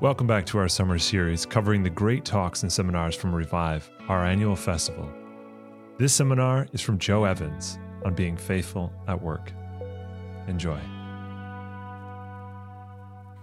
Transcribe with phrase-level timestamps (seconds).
[0.00, 4.24] Welcome back to our summer series covering the great talks and seminars from Revive, our
[4.24, 5.06] annual festival.
[5.98, 9.52] This seminar is from Jo Evans on being faithful at work.
[10.48, 10.80] Enjoy.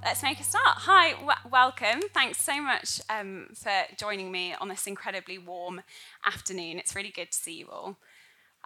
[0.04, 0.63] Let's make a start.
[0.65, 2.01] Hi, w- welcome.
[2.12, 5.83] Thanks so much um, for joining me on this incredibly warm
[6.26, 6.79] afternoon.
[6.79, 7.97] It's really good to see you all.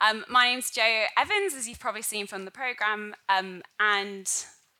[0.01, 4.31] Um, my name's Jo Evans, as you've probably seen from the programme, um, and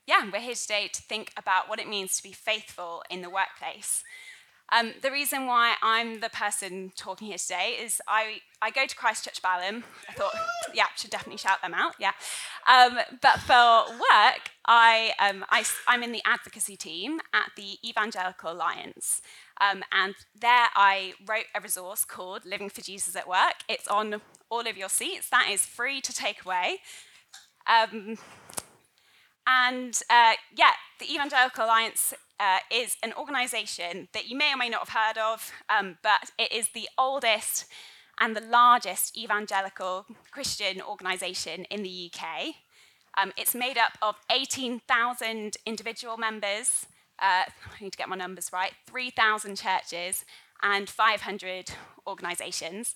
[0.08, 3.30] yeah, we're here today to think about what it means to be faithful in the
[3.30, 4.04] workplace.
[4.74, 8.96] Um, the reason why I'm the person talking here today is I, I go to
[8.96, 9.84] Christchurch Balham.
[10.10, 10.32] I thought,
[10.74, 12.14] yeah, should definitely shout them out, yeah.
[12.68, 18.54] Um, but for work, I, um, I, am in the advocacy team at the Evangelical
[18.54, 19.22] Alliance.
[19.60, 23.66] Um, and there I wrote a resource called Living for Jesus at Work.
[23.68, 25.30] It's on all of your seats.
[25.30, 26.80] That is free to take away.
[29.52, 34.70] And uh, yeah, the Evangelical Alliance uh, is an organization that you may or may
[34.70, 37.66] not have heard of, um, but it is the oldest
[38.20, 42.56] and the largest evangelical Christian organization in the UK.
[43.18, 46.86] Um, it's made up of 18,000 individual members,
[47.20, 50.24] uh, I need to get my numbers right, 3,000 churches,
[50.64, 51.72] and 500
[52.08, 52.96] organizations.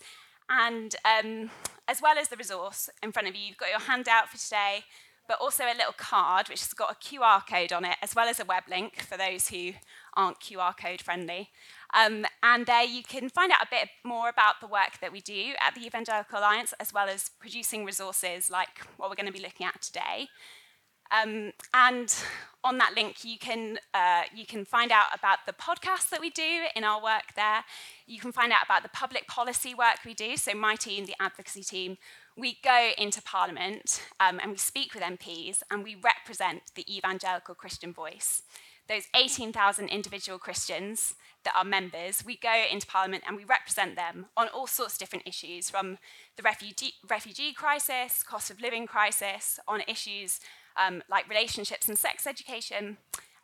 [0.49, 1.49] And um,
[1.87, 4.85] as well as the resource in front of you, you've got your handout for today,
[5.27, 8.27] but also a little card which has got a QR code on it, as well
[8.27, 9.71] as a web link for those who
[10.15, 11.49] aren't QR code friendly.
[11.93, 15.21] Um, and there you can find out a bit more about the work that we
[15.21, 19.31] do at the Evangelical Alliance, as well as producing resources like what we're going to
[19.31, 20.27] be looking at today.
[21.11, 22.13] Um, and
[22.63, 26.29] on that link, you can, uh, you can find out about the podcasts that we
[26.29, 27.63] do in our work there.
[28.07, 30.35] You can find out about the public policy work we do.
[30.35, 31.97] So, my team, the advocacy team,
[32.37, 37.55] we go into Parliament um, and we speak with MPs and we represent the evangelical
[37.55, 38.43] Christian voice.
[38.87, 44.27] Those 18,000 individual Christians that are members, we go into Parliament and we represent them
[44.35, 45.97] on all sorts of different issues from
[46.35, 50.39] the refugee, refugee crisis, cost of living crisis, on issues
[50.77, 52.97] um, like relationships and sex education.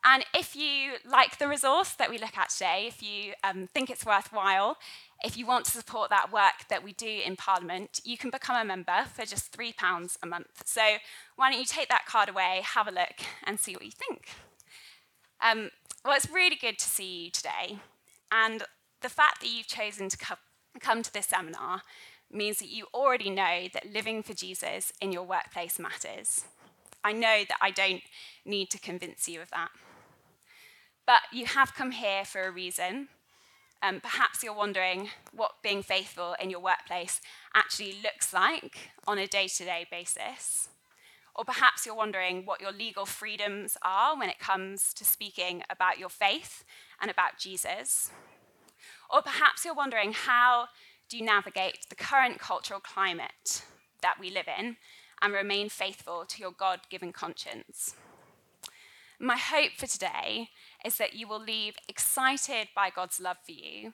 [0.04, 3.90] And if you like the resource that we look at today, if you um, think
[3.90, 4.78] it's worthwhile,
[5.24, 8.56] if you want to support that work that we do in Parliament, you can become
[8.56, 10.64] a member for just £3 a month.
[10.66, 10.82] So
[11.36, 14.30] why don't you take that card away, have a look, and see what you think?
[15.42, 15.70] Um,
[16.04, 17.80] well, it's really good to see you today.
[18.32, 18.64] And
[19.02, 20.36] the fact that you've chosen to co-
[20.80, 21.82] come to this seminar
[22.32, 26.46] means that you already know that living for Jesus in your workplace matters.
[27.04, 28.04] I know that I don't
[28.46, 29.70] need to convince you of that.
[31.06, 33.10] But you have come here for a reason,
[33.84, 37.20] um, perhaps you're wondering what being faithful in your workplace
[37.56, 40.70] actually looks like on a day to day basis.
[41.36, 45.98] Or perhaps you're wondering what your legal freedoms are when it comes to speaking about
[45.98, 46.64] your faith
[47.02, 48.12] and about Jesus.
[49.10, 50.68] Or perhaps you're wondering how
[51.10, 53.64] do you navigate the current cultural climate
[54.02, 54.78] that we live in
[55.22, 57.96] and remain faithful to your God given conscience.
[59.20, 60.50] My hope for today
[60.86, 63.94] is that you will leave excited by God's love for you,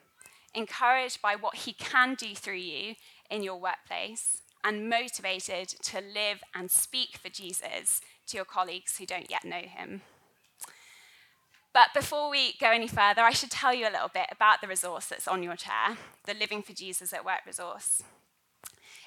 [0.54, 2.96] encouraged by what He can do through you
[3.30, 9.06] in your workplace, and motivated to live and speak for Jesus to your colleagues who
[9.06, 10.02] don't yet know Him.
[11.74, 14.68] But before we go any further, I should tell you a little bit about the
[14.68, 18.02] resource that's on your chair, the Living for Jesus at Work resource.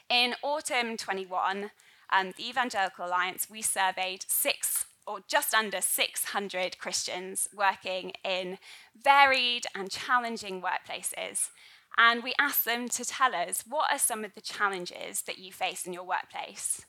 [0.08, 1.72] In autumn 21,
[2.12, 8.59] um, the Evangelical Alliance, we surveyed six or just under 600 Christians working in
[9.03, 11.49] varied and challenging workplaces.
[11.99, 15.53] And we asked them to tell us what are some of the challenges that you
[15.53, 16.84] face in your workplace?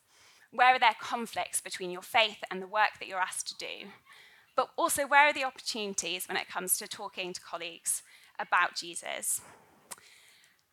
[0.52, 3.88] Where are there conflicts between your faith and the work that you're asked to do?
[4.56, 8.04] But also, where are the opportunities when it comes to talking to colleagues
[8.38, 9.42] about Jesus?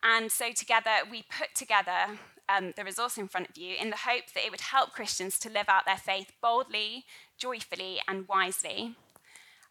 [0.03, 2.19] And so, together, we put together
[2.49, 5.39] um, the resource in front of you in the hope that it would help Christians
[5.39, 7.05] to live out their faith boldly,
[7.39, 8.95] joyfully, and wisely.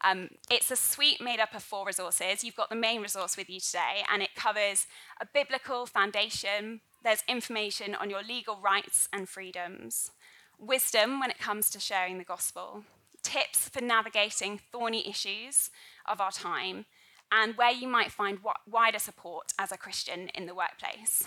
[0.02, 2.44] Um, it's a suite made up of four resources.
[2.44, 4.86] You've got the main resource with you today, and it covers
[5.20, 6.80] a biblical foundation.
[7.02, 10.10] There's information on your legal rights and freedoms,
[10.58, 12.84] wisdom when it comes to sharing the gospel,
[13.22, 15.70] tips for navigating thorny issues
[16.06, 16.86] of our time,
[17.30, 21.26] and where you might find wider support as a Christian in the workplace.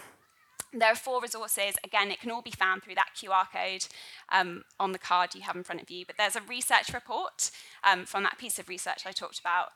[0.74, 1.76] There are four resources.
[1.84, 3.88] Again, it can all be found through that QR code
[4.32, 6.06] um, on the card you have in front of you.
[6.06, 7.52] But there's a research report
[7.84, 9.70] um, from that piece of research I talked about.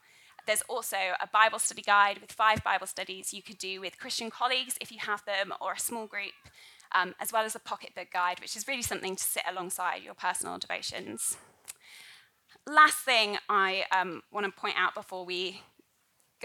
[0.48, 4.30] There's also a Bible study guide with five Bible studies you could do with Christian
[4.30, 6.34] colleagues if you have them, or a small group,
[6.94, 10.14] um, as well as a pocketbook guide, which is really something to sit alongside your
[10.14, 11.38] personal devotions.
[12.68, 15.62] last thing I um, want to point out before we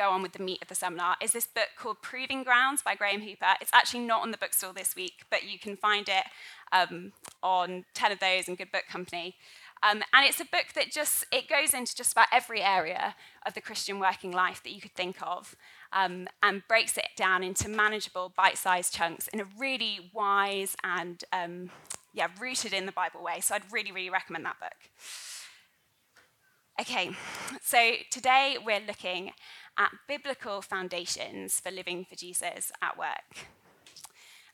[0.01, 2.95] go on with the meat of the seminar is this book called Proving Grounds by
[2.95, 3.55] Graham Hooper.
[3.61, 6.25] It's actually not on the bookstore this week, but you can find it
[6.73, 7.13] um,
[7.43, 9.37] on 10 of those and Good Book Company.
[9.83, 13.15] Um, and it's a book that just it goes into just about every area
[13.45, 15.55] of the Christian working life that you could think of,
[15.93, 21.71] um, and breaks it down into manageable, bite-sized chunks in a really wise and um,
[22.15, 23.41] yeah, rooted in the Bible way.
[23.41, 24.91] So I'd really, really recommend that book.
[26.81, 27.11] Okay,
[27.61, 29.33] so today we're looking
[29.79, 33.49] at biblical foundations for living for Jesus at work.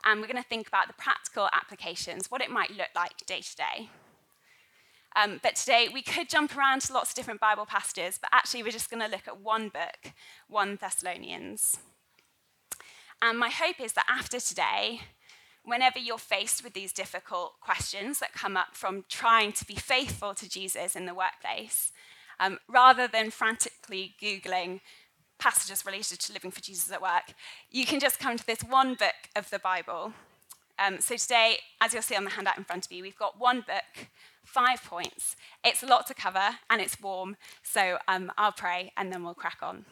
[0.04, 3.40] And we're going to think about the practical applications, what it might look like day
[3.40, 3.90] to day.
[5.16, 8.62] Um, but today we could jump around to lots of different Bible passages, but actually
[8.62, 10.12] we're just going to look at one book,
[10.48, 11.78] 1 Thessalonians.
[13.22, 15.00] And my hope is that after today,
[15.64, 20.34] whenever you're faced with these difficult questions that come up from trying to be faithful
[20.34, 21.92] to Jesus in the workplace,
[22.38, 24.80] um, rather than frantically Googling
[25.38, 27.34] passages related to living for Jesus at work,
[27.70, 30.12] you can just come to this one book of the Bible.
[30.78, 33.40] Um, so today, as you'll see on the handout in front of you, we've got
[33.40, 34.08] one book,
[34.44, 35.36] five points.
[35.64, 39.34] It's a lot to cover and it's warm, so um, I'll pray and then we'll
[39.34, 39.86] crack on.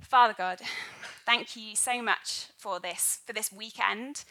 [0.00, 0.60] Father God,
[1.24, 4.24] thank you so much for this, for this weekend,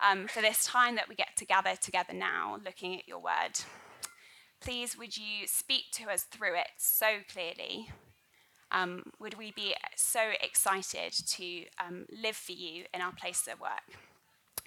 [0.00, 3.60] um, for this time that we get to gather together now, looking at your word.
[4.60, 7.88] Please, would you speak to us through it so clearly?
[8.74, 13.60] Um, would we be so excited to um, live for you in our place of
[13.60, 13.96] work,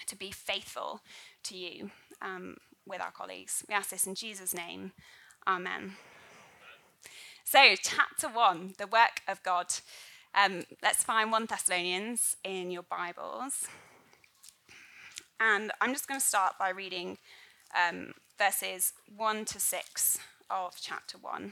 [0.05, 1.01] to be faithful
[1.43, 2.55] to you um,
[2.87, 3.65] with our colleagues?
[3.67, 4.93] We ask this in Jesus' name.
[5.45, 5.97] Amen.
[7.43, 9.67] So, chapter one, the work of God.
[10.33, 13.67] Um, let's find 1 Thessalonians in your Bibles.
[15.39, 17.17] And I'm just going to start by reading
[17.75, 20.19] um, verses 1 to 6
[20.49, 21.51] of chapter 1.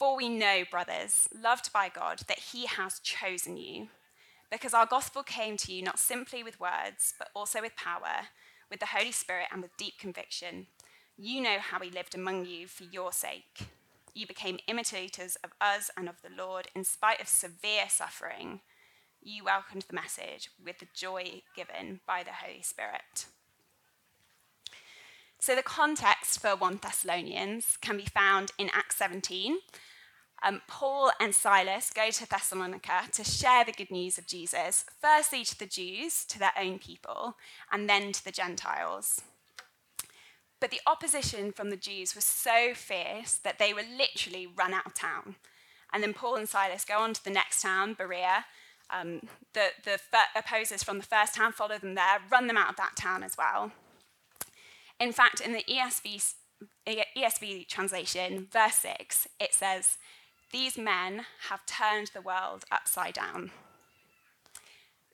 [0.00, 3.88] For we know, brothers, loved by God, that He has chosen you,
[4.50, 8.28] because our gospel came to you not simply with words, but also with power,
[8.70, 10.68] with the Holy Spirit, and with deep conviction.
[11.18, 13.68] You know how we lived among you for your sake.
[14.14, 18.60] You became imitators of us and of the Lord in spite of severe suffering.
[19.22, 23.26] You welcomed the message with the joy given by the Holy Spirit.
[25.38, 29.58] So, the context for 1 Thessalonians can be found in Acts 17.
[30.42, 35.44] Um, Paul and Silas go to Thessalonica to share the good news of Jesus, firstly
[35.44, 37.36] to the Jews, to their own people,
[37.70, 39.20] and then to the Gentiles.
[40.60, 44.86] But the opposition from the Jews was so fierce that they were literally run out
[44.86, 45.36] of town.
[45.92, 48.44] And then Paul and Silas go on to the next town, Berea.
[48.90, 49.20] Um,
[49.52, 49.98] the, the
[50.34, 53.36] opposers from the first town follow them there, run them out of that town as
[53.36, 53.72] well.
[54.98, 56.34] In fact, in the ESV,
[56.86, 59.96] ESV translation, verse 6, it says,
[60.52, 63.52] These men have turned the world upside down.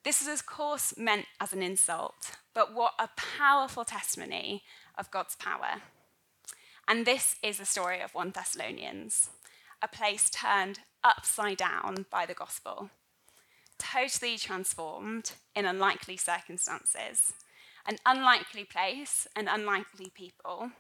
[0.03, 4.63] This is, of course, meant as an insult, but what a powerful testimony
[4.97, 5.83] of God's power.
[6.89, 9.31] And this is the story of 1 Thessalonians,
[9.83, 12.91] a place turned upside down by the gospel,
[13.79, 17.35] totally transformed in unlikely circumstances,
[17.87, 20.71] an unlikely place, and unlikely people.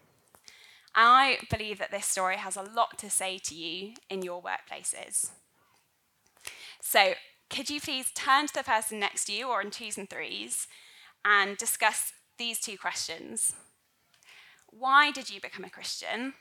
[0.96, 5.30] I believe that this story has a lot to say to you in your workplaces.
[6.80, 7.12] So,
[7.50, 10.66] could you please turn to the person next to you or in twos and threes
[11.24, 13.54] and discuss these two questions?
[14.70, 16.32] Why did you become a Christian?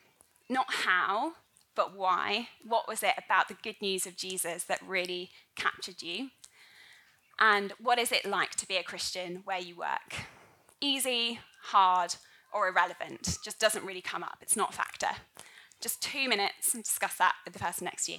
[0.49, 1.33] Not how,
[1.75, 2.47] but why.
[2.65, 6.29] What was it about the good news of Jesus that really captured you?
[7.39, 10.27] And what is it like to be a Christian where you work?
[10.79, 12.15] Easy, hard,
[12.55, 13.37] or irrelevant?
[13.43, 14.37] Just doesn't really come up.
[14.41, 15.09] It's not a factor.
[15.81, 18.17] Just two minutes and discuss that with the person next to you.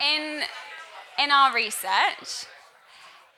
[0.00, 0.40] In,
[1.22, 2.46] in our research,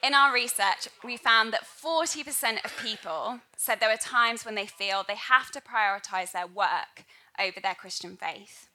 [0.02, 4.66] in our research, we found that 40% of people said there were times when they
[4.66, 7.04] feel they have to prioritize their work
[7.38, 8.69] over their Christian faith.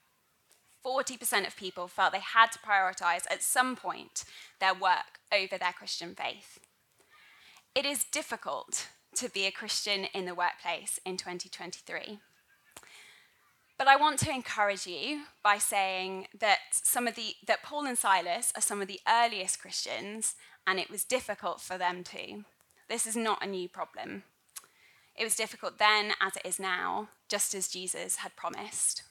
[0.86, 4.24] 40% of people felt they had to prioritize at some point
[4.60, 6.60] their work over their Christian faith.
[7.76, 12.20] It is difficult to be a Christian in the workplace in 2023.
[13.78, 17.98] But I want to encourage you by saying that some of the that Paul and
[17.98, 20.36] Silas are some of the earliest Christians
[20.66, 22.46] and it was difficult for them too.
[22.90, 24.24] This is not a new problem.
[25.16, 29.04] It was difficult then as it is now, just as Jesus had promised.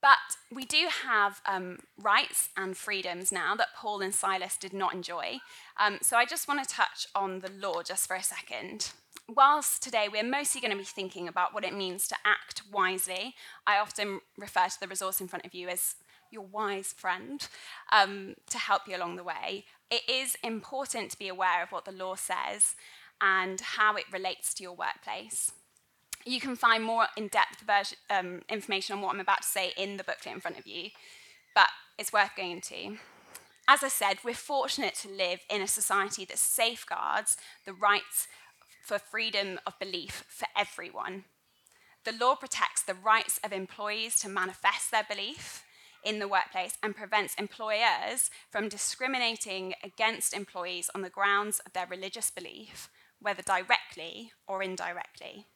[0.00, 4.94] But we do have um, rights and freedoms now that Paul and Silas did not
[4.94, 5.38] enjoy.
[5.78, 8.92] Um, so I just want to touch on the law just for a second.
[9.28, 13.34] Whilst today we're mostly going to be thinking about what it means to act wisely,
[13.66, 15.96] I often refer to the resource in front of you as
[16.30, 17.46] your wise friend
[17.90, 19.64] um, to help you along the way.
[19.90, 22.76] It is important to be aware of what the law says
[23.20, 25.52] and how it relates to your workplace.
[26.24, 27.64] You can find more in depth
[28.10, 30.90] um, information on what I'm about to say in the booklet in front of you,
[31.54, 32.98] but it's worth going to.
[33.66, 38.26] As I said, we're fortunate to live in a society that safeguards the rights
[38.82, 41.24] for freedom of belief for everyone.
[42.04, 45.64] The law protects the rights of employees to manifest their belief
[46.02, 51.86] in the workplace and prevents employers from discriminating against employees on the grounds of their
[51.86, 52.88] religious belief,
[53.20, 55.46] whether directly or indirectly.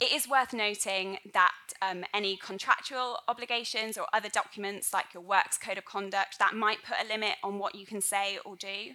[0.00, 1.52] It is worth noting that
[1.82, 6.82] um, any contractual obligations or other documents like your works code of conduct that might
[6.82, 8.94] put a limit on what you can say or do.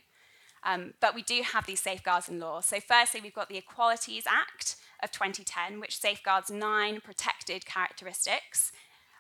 [0.64, 2.60] Um, but we do have these safeguards in law.
[2.62, 8.72] So, firstly, we've got the Equalities Act of 2010, which safeguards nine protected characteristics.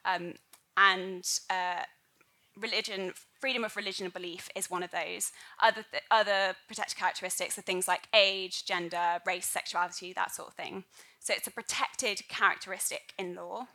[0.03, 0.33] Um,
[0.75, 1.83] and uh,
[2.59, 5.31] religion, freedom of religion and belief is one of those.
[5.61, 10.55] Other, th- other protected characteristics are things like age, gender, race, sexuality, that sort of
[10.55, 10.83] thing.
[11.25, 13.65] So it's a protected characteristic in law.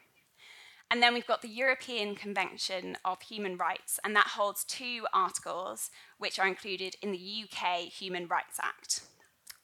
[0.89, 5.91] And then we've got the European Convention of Human Rights, and that holds two articles
[6.19, 9.03] which are included in the UK Human Rights Act.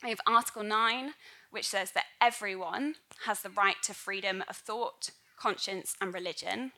[0.03, 1.15] We have Article 9,
[1.53, 6.73] which says that everyone has the right to freedom of thought, conscience, and religion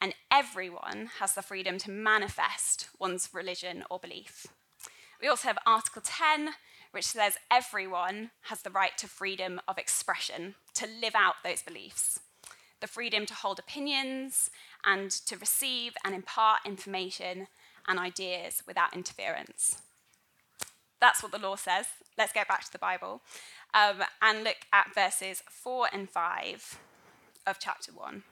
[0.00, 4.46] and everyone has the freedom to manifest one's religion or belief.
[5.20, 6.50] We also have Article 10,
[6.90, 12.20] which says everyone has the right to freedom of expression, to live out those beliefs,
[12.80, 14.50] the freedom to hold opinions
[14.84, 17.48] and to receive and impart information
[17.86, 19.82] and ideas without interference.
[21.00, 21.86] That's what the law says.
[22.16, 23.22] Let's get back to the Bible
[23.74, 26.78] um, and look at verses 4 and 5
[27.46, 28.24] of chapter 1.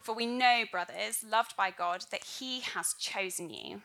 [0.00, 3.82] For we know, brothers, loved by God, that He has chosen you,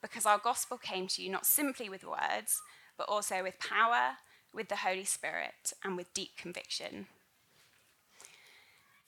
[0.00, 2.62] because our gospel came to you not simply with words,
[3.00, 4.18] but also with power,
[4.52, 7.06] with the Holy Spirit, and with deep conviction.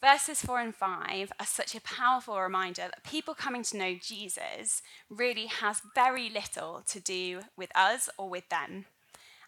[0.00, 4.80] Verses 4 and 5 are such a powerful reminder that people coming to know Jesus
[5.10, 8.86] really has very little to do with us or with them.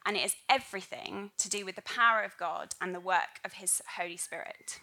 [0.04, 3.54] And it is everything to do with the power of God and the work of
[3.54, 4.78] His Holy Spirit.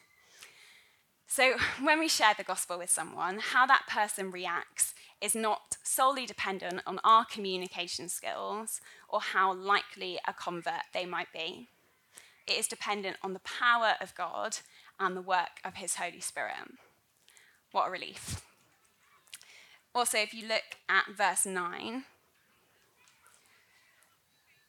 [1.28, 6.26] So, when we share the gospel with someone, how that person reacts is not solely
[6.26, 11.68] dependent on our communication skills or how likely a convert they might be.
[12.48, 14.58] It is dependent on the power of God
[15.00, 16.56] and the work of His Holy Spirit.
[17.72, 18.42] What a relief.
[19.94, 22.04] Also, if you look at verse 9,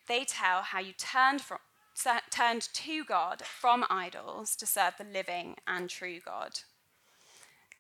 [0.09, 1.59] they tell how you turned from,
[2.31, 6.61] turned to God from idols to serve the living and true God.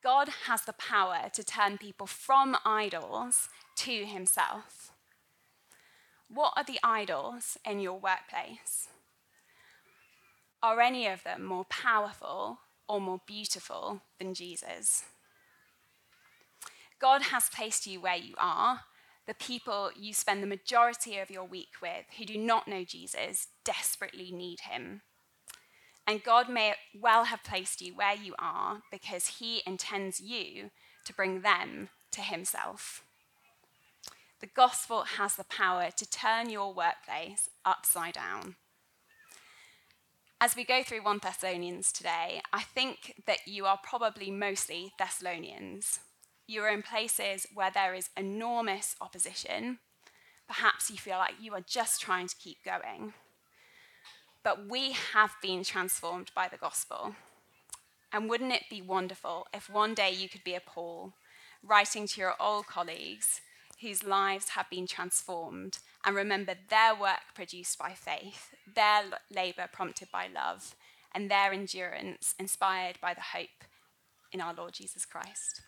[0.03, 4.91] God has the power to turn people from idols to himself.
[6.29, 8.89] What are the idols in your workplace?
[10.63, 15.05] Are any of them more powerful or more beautiful than Jesus?
[16.99, 18.81] God has placed you where you are
[19.27, 23.49] the people you spend the majority of your week with who do not know Jesus
[23.65, 25.03] desperately need him.
[26.07, 30.71] And God may well have placed you where you are because he intends you
[31.05, 33.05] to bring them to himself.
[34.41, 38.57] The gospel has the power to turn your workplace upside down.
[40.41, 46.01] As we go through 1 Thessalonians today, I think that you are probably mostly Thessalonians
[46.47, 49.79] you are in places where there is enormous opposition.
[50.47, 53.15] Perhaps you feel like you are just trying to keep going.
[54.43, 57.15] But we have been transformed by the gospel.
[58.13, 61.15] And wouldn't it be wonderful if one day you could be a Paul,
[61.63, 63.41] writing to your old colleagues
[63.81, 70.09] whose lives have been transformed and remember their work produced by faith, their labour prompted
[70.13, 70.75] by love,
[71.15, 73.65] and their endurance inspired by the hope
[74.33, 75.63] in our Lord Jesus Christ?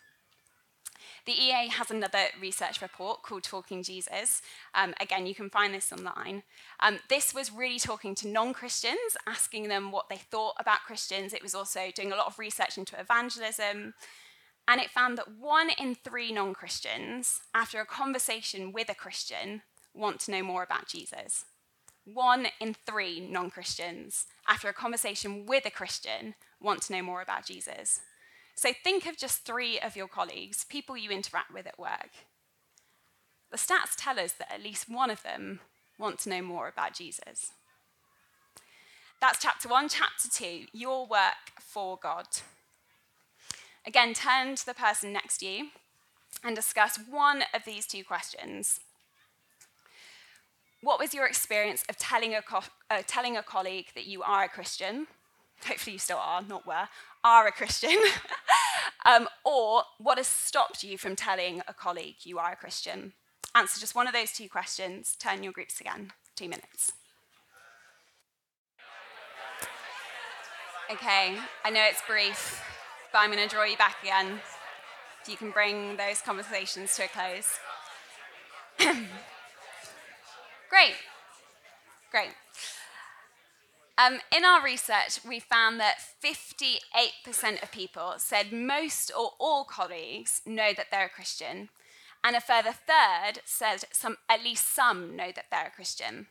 [1.25, 4.43] The EA has another research report called Talking Jesus.
[4.75, 6.43] Um, again, you can find this online.
[6.79, 11.33] Um, this was really talking to non Christians, asking them what they thought about Christians.
[11.33, 13.95] It was also doing a lot of research into evangelism.
[14.67, 19.63] And it found that one in three non Christians, after a conversation with a Christian,
[19.95, 21.45] want to know more about Jesus.
[22.05, 27.23] One in three non Christians, after a conversation with a Christian, want to know more
[27.23, 28.01] about Jesus.
[28.55, 32.09] So think of just three of your colleagues, people you interact with at work.
[33.51, 35.59] The stats tell us that at least one of them
[35.99, 37.51] want to know more about Jesus.
[39.21, 39.89] That's chapter one.
[39.89, 42.27] Chapter two, your work for God.
[43.85, 45.67] Again, turn to the person next to you
[46.43, 48.79] and discuss one of these two questions.
[50.81, 54.43] What was your experience of telling a, co- uh, telling a colleague that you are
[54.43, 55.07] a Christian?
[55.65, 56.87] Hopefully, you still are, not were,
[57.23, 57.97] are a Christian.
[59.05, 63.13] um, or what has stopped you from telling a colleague you are a Christian?
[63.55, 65.15] Answer just one of those two questions.
[65.17, 66.11] Turn your groups again.
[66.35, 66.91] Two minutes.
[70.91, 72.61] Okay, I know it's brief,
[73.11, 74.39] but I'm going to draw you back again.
[75.23, 77.57] If you can bring those conversations to a close.
[80.69, 80.95] Great.
[82.11, 82.29] Great.
[83.97, 90.41] Um, in our research, we found that 58% of people said most or all colleagues
[90.45, 91.69] know that they're a Christian,
[92.21, 96.27] and a further third said some, at least some know that they're a Christian.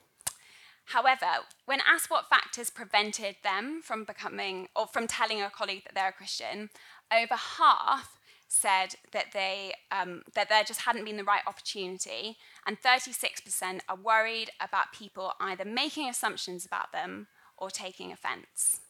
[0.86, 1.26] However,
[1.64, 6.08] when asked what factors prevented them from becoming or from telling a colleague that they're
[6.08, 6.68] a Christian,
[7.10, 12.80] over half said that they um, that there just hadn't been the right opportunity, and
[12.82, 17.28] 36% are worried about people either making assumptions about them
[17.64, 18.80] or taking offense.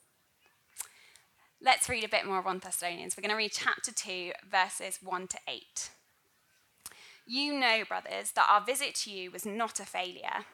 [1.62, 3.16] Let's read a bit more of 1 Thessalonians.
[3.16, 5.90] We're going to read chapter 2, verses 1 to 8.
[7.24, 10.44] You know, brothers, that our visit to you was not a failure.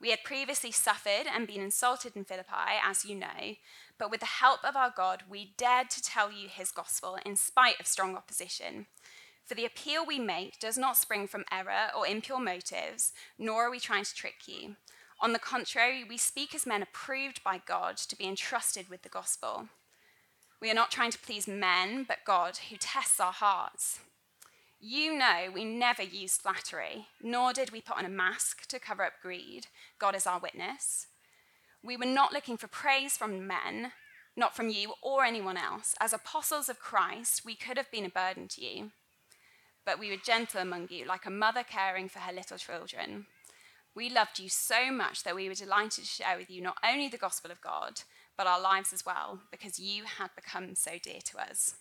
[0.00, 3.54] We had previously suffered and been insulted in Philippi, as you know,
[3.98, 7.36] but with the help of our God, we dared to tell you his gospel in
[7.36, 8.86] spite of strong opposition.
[9.44, 13.70] For the appeal we make does not spring from error or impure motives, nor are
[13.70, 14.76] we trying to trick you.
[15.22, 19.10] On the contrary, we speak as men approved by God to be entrusted with the
[19.10, 19.68] gospel.
[20.60, 24.00] We are not trying to please men, but God, who tests our hearts.
[24.80, 29.04] You know we never used flattery, nor did we put on a mask to cover
[29.04, 29.66] up greed.
[29.98, 31.06] God is our witness.
[31.82, 33.92] We were not looking for praise from men,
[34.36, 35.94] not from you or anyone else.
[36.00, 38.92] As apostles of Christ, we could have been a burden to you.
[39.84, 43.26] But we were gentle among you, like a mother caring for her little children.
[44.00, 47.08] We loved you so much that we were delighted to share with you not only
[47.08, 48.00] the gospel of God,
[48.34, 51.74] but our lives as well, because you had become so dear to us.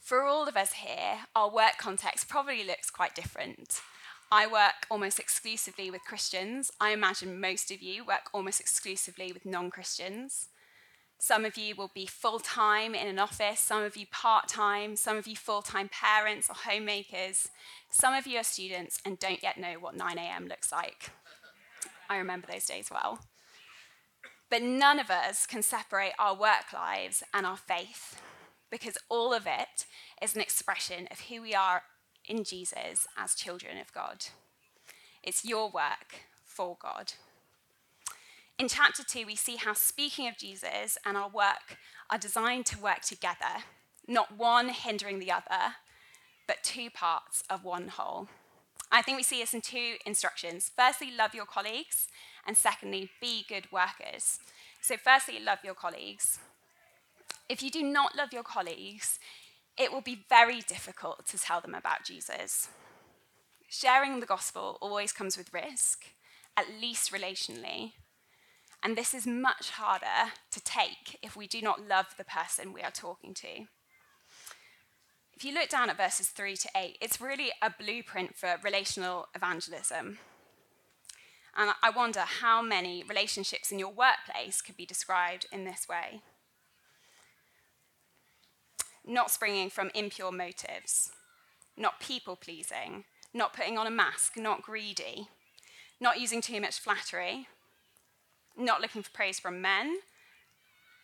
[0.00, 3.82] For all of us here, our work context probably looks quite different.
[4.32, 6.72] I work almost exclusively with Christians.
[6.80, 10.48] I imagine most of you work almost exclusively with non Christians.
[11.18, 14.94] Some of you will be full time in an office, some of you part time,
[14.94, 17.48] some of you full time parents or homemakers.
[17.90, 20.46] Some of you are students and don't yet know what 9 a.m.
[20.46, 21.10] looks like.
[22.08, 23.18] I remember those days well.
[24.48, 28.22] But none of us can separate our work lives and our faith
[28.70, 29.86] because all of it
[30.22, 31.82] is an expression of who we are
[32.26, 34.26] in Jesus as children of God.
[35.22, 37.14] It's your work for God.
[38.58, 41.78] In chapter 2, we see how speaking of Jesus and our work
[42.10, 43.62] are designed to work together,
[44.08, 45.76] not one hindering the other,
[46.48, 48.26] but two parts of one whole.
[48.90, 50.72] I think we see this in two instructions.
[50.74, 52.08] Firstly, love your colleagues,
[52.44, 54.40] and secondly, be good workers.
[54.80, 56.40] So, firstly, love your colleagues.
[57.48, 59.20] If you do not love your colleagues,
[59.78, 62.68] it will be very difficult to tell them about Jesus.
[63.68, 66.06] Sharing the gospel always comes with risk,
[66.56, 67.92] at least relationally.
[68.82, 72.82] And this is much harder to take if we do not love the person we
[72.82, 73.66] are talking to.
[75.34, 79.26] If you look down at verses 3 to 8, it's really a blueprint for relational
[79.34, 80.18] evangelism.
[81.56, 86.22] And I wonder how many relationships in your workplace could be described in this way
[89.08, 91.10] not springing from impure motives,
[91.76, 95.28] not people pleasing, not putting on a mask, not greedy,
[95.98, 97.48] not using too much flattery,
[98.58, 99.98] not looking for praise from men,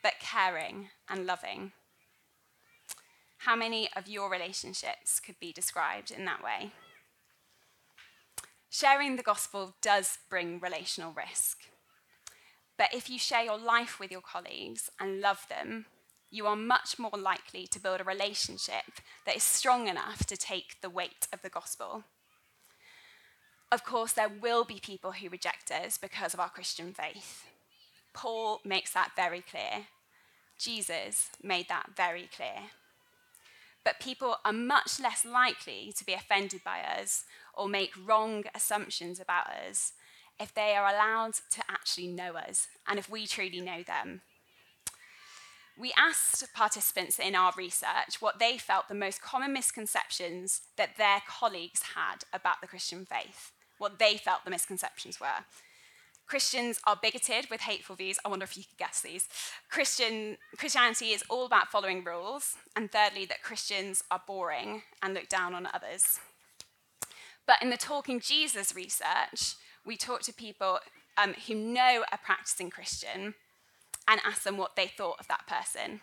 [0.03, 1.73] but caring and loving.
[3.39, 6.73] How many of your relationships could be described in that way?
[8.71, 11.59] Sharing the gospel does bring relational risk.
[12.77, 15.87] But if you share your life with your colleagues and love them,
[16.31, 20.81] you are much more likely to build a relationship that is strong enough to take
[20.81, 22.03] the weight of the gospel.
[23.75, 27.45] Of course, there will be people who reject us because of our Christian faith.
[28.13, 29.87] Paul makes that very clear.
[30.57, 32.71] Jesus made that very clear.
[33.85, 39.19] But people are much less likely to be offended by us or make wrong assumptions
[39.19, 39.95] about us
[40.39, 44.21] if they are allowed to actually know us and if we truly know them.
[45.77, 51.23] We asked participants in our research what they felt the most common misconceptions that their
[51.29, 55.45] colleagues had about the Christian faith, what they felt the misconceptions were.
[56.27, 58.19] Christians are bigoted with hateful views.
[58.25, 59.29] I wonder if you could guess these.
[59.69, 62.55] Christian, Christianity is all about following rules.
[62.75, 66.21] And thirdly, that Christians are boring and look down on others.
[67.47, 70.79] But in the Talking Jesus research, we talked to people
[71.19, 73.35] um, who know a practicing Christian
[74.09, 76.01] and asked them what they thought of that person.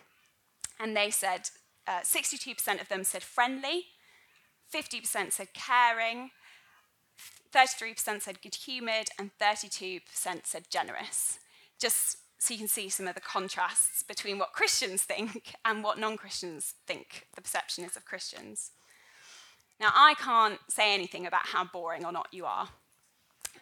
[0.78, 1.50] And they said
[1.86, 3.86] uh, 62% of them said friendly,
[4.72, 6.30] 50% said caring,
[7.54, 10.00] 33% said good humoured, and 32%
[10.44, 11.38] said generous.
[11.78, 15.98] Just so you can see some of the contrasts between what Christians think and what
[15.98, 18.70] non Christians think the perception is of Christians.
[19.78, 22.68] Now, I can't say anything about how boring or not you are,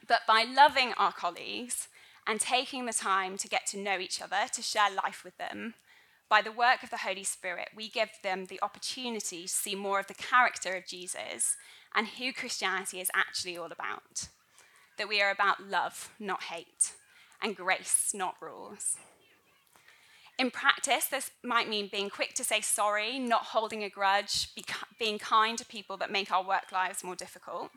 [0.06, 1.88] but by loving our colleagues
[2.26, 5.74] and taking the time to get to know each other, to share life with them,
[6.30, 9.98] by the work of the Holy Spirit, we give them the opportunity to see more
[9.98, 11.56] of the character of Jesus
[11.94, 14.28] and who Christianity is actually all about.
[14.96, 16.92] That we are about love, not hate,
[17.42, 18.96] and grace, not rules.
[20.38, 24.48] In practice, this might mean being quick to say sorry, not holding a grudge,
[24.98, 27.70] being kind to people that make our work lives more difficult.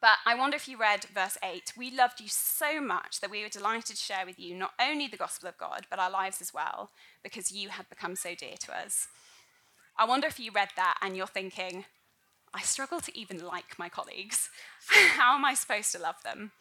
[0.00, 1.72] But I wonder if you read verse 8.
[1.76, 5.06] We loved you so much that we were delighted to share with you not only
[5.06, 6.90] the gospel of God, but our lives as well,
[7.22, 9.08] because you had become so dear to us.
[9.96, 11.84] I wonder if you read that and you're thinking,
[12.52, 14.50] I struggle to even like my colleagues.
[14.88, 16.52] How am I supposed to love them?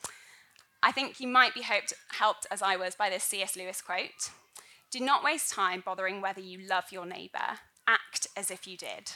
[0.82, 3.56] I think you might be hoped, helped, as I was, by this C.S.
[3.56, 4.32] Lewis quote
[4.92, 7.60] Do not waste time bothering whether you love your neighbour.
[7.88, 9.14] Act as if you did.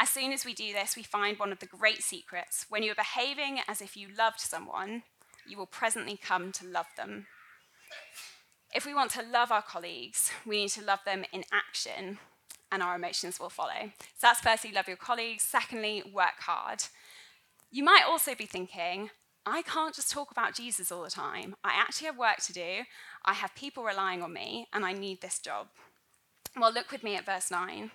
[0.00, 2.64] As soon as we do this, we find one of the great secrets.
[2.70, 5.02] When you are behaving as if you loved someone,
[5.46, 7.26] you will presently come to love them.
[8.74, 12.18] If we want to love our colleagues, we need to love them in action
[12.72, 13.92] and our emotions will follow.
[13.98, 15.42] So that's firstly, love your colleagues.
[15.42, 16.84] Secondly, work hard.
[17.70, 19.10] You might also be thinking,
[19.44, 21.56] I can't just talk about Jesus all the time.
[21.64, 22.82] I actually have work to do.
[23.24, 25.68] I have people relying on me, and I need this job.
[26.58, 27.90] Well, look with me at verse 9.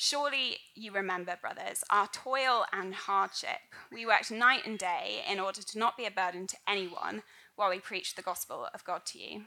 [0.00, 3.58] Surely you remember, brothers, our toil and hardship.
[3.90, 7.24] We worked night and day in order to not be a burden to anyone
[7.56, 9.42] while we preached the gospel of God to you.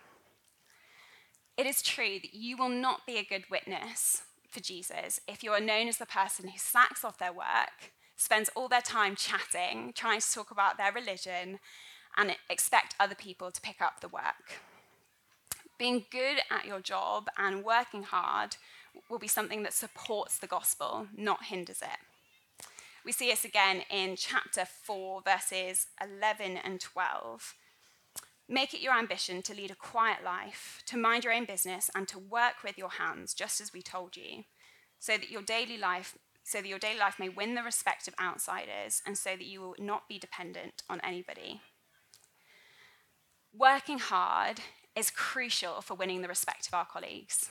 [1.56, 5.54] It is true that you will not be a good witness for Jesus if you
[5.54, 9.94] are known as the person who slacks off their work, spends all their time chatting,
[9.96, 11.60] trying to talk about their religion,
[12.18, 14.60] and expect other people to pick up the work.
[15.80, 18.58] Being good at your job and working hard
[19.10, 22.66] will be something that supports the gospel, not hinders it.
[23.04, 27.56] We see this again in chapter 4, verses 11 and 12.
[28.48, 32.08] Make it your ambition to lead a quiet life, to mind your own business, and
[32.10, 34.44] to work with your hands, just as we told you,
[35.00, 38.16] so that your daily life so that your daily life may win the respect of
[38.20, 41.62] outsiders and so that you will not be dependent on anybody.
[43.58, 44.60] Working hard
[44.96, 47.50] is crucial for winning the respect of our colleagues.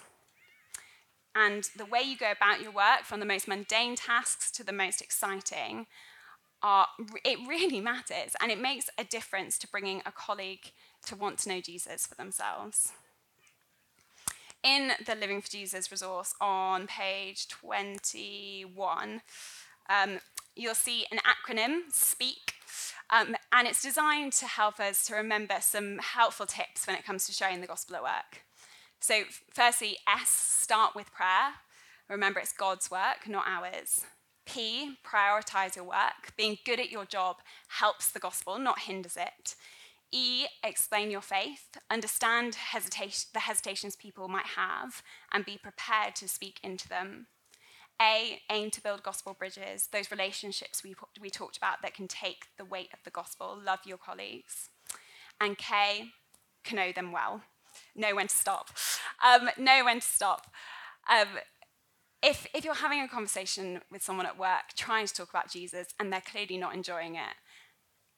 [1.35, 4.73] And the way you go about your work, from the most mundane tasks to the
[4.73, 5.87] most exciting,
[6.63, 6.87] are,
[7.25, 8.35] it really matters.
[8.41, 10.73] And it makes a difference to bringing a colleague
[11.07, 12.93] to want to know Jesus for themselves.
[14.63, 19.23] In the Living for Jesus resource on page 21,
[19.89, 20.19] um,
[20.55, 22.55] you'll see an acronym, SPEAK,
[23.09, 27.27] um, and it's designed to help us to remember some helpful tips when it comes
[27.27, 28.45] to sharing the gospel at work.
[29.01, 31.55] So, firstly, S, start with prayer.
[32.09, 34.05] Remember, it's God's work, not ours.
[34.45, 36.33] P, prioritize your work.
[36.37, 37.37] Being good at your job
[37.69, 39.55] helps the gospel, not hinders it.
[40.13, 46.29] E, explain your faith, understand hesitation, the hesitations people might have, and be prepared to
[46.29, 47.29] speak into them.
[48.03, 52.47] A, aim to build gospel bridges, those relationships we, we talked about that can take
[52.59, 54.71] the weight of the gospel, love your colleagues.
[55.41, 56.11] And K,
[56.73, 57.43] know them well,
[57.95, 58.71] know when to stop.
[59.25, 60.51] Um, know when to stop.
[61.11, 61.29] Um,
[62.23, 65.89] if, if you're having a conversation with someone at work trying to talk about Jesus
[65.99, 67.37] and they're clearly not enjoying it,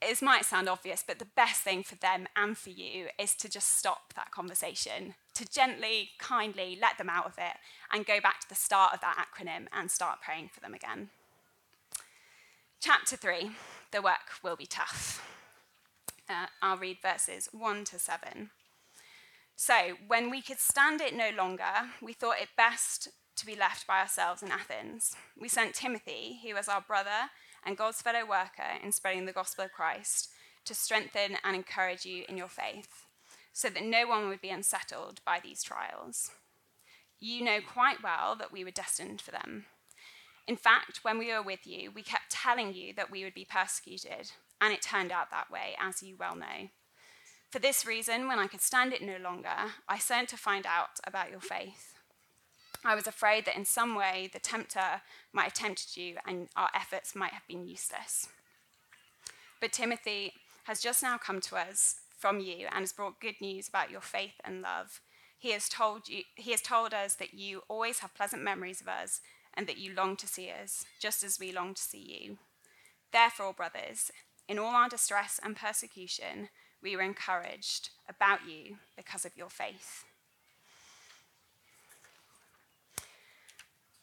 [0.02, 3.48] it might sound obvious, but the best thing for them and for you is to
[3.48, 7.56] just stop that conversation, to gently, kindly let them out of it
[7.92, 11.10] and go back to the start of that acronym and start praying for them again.
[12.80, 13.52] Chapter 3
[13.92, 15.24] The work will be tough.
[16.28, 18.50] Uh, I'll read verses 1 to 7.
[19.64, 23.86] So, when we could stand it no longer, we thought it best to be left
[23.86, 25.14] by ourselves in Athens.
[25.40, 27.30] We sent Timothy, who was our brother
[27.64, 30.30] and God's fellow worker in spreading the gospel of Christ,
[30.64, 33.04] to strengthen and encourage you in your faith,
[33.52, 36.32] so that no one would be unsettled by these trials.
[37.20, 39.66] You know quite well that we were destined for them.
[40.48, 43.46] In fact, when we were with you, we kept telling you that we would be
[43.48, 46.70] persecuted, and it turned out that way, as you well know.
[47.52, 51.00] For this reason, when I could stand it no longer, I sent to find out
[51.06, 51.92] about your faith.
[52.82, 55.02] I was afraid that in some way the tempter
[55.34, 58.26] might have tempted you and our efforts might have been useless.
[59.60, 60.32] But Timothy
[60.64, 64.00] has just now come to us from you and has brought good news about your
[64.00, 65.02] faith and love.
[65.38, 68.88] He has told you he has told us that you always have pleasant memories of
[68.88, 69.20] us
[69.52, 72.38] and that you long to see us, just as we long to see you.
[73.12, 74.10] Therefore, brothers,
[74.48, 76.48] in all our distress and persecution,
[76.82, 80.04] we were encouraged about you because of your faith.